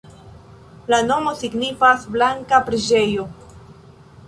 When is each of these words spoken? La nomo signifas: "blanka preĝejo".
La 0.93 0.99
nomo 1.09 1.33
signifas: 1.41 2.07
"blanka 2.17 2.63
preĝejo". 2.71 3.29